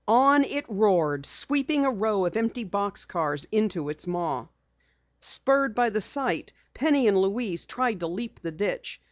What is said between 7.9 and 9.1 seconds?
to leap the ditch.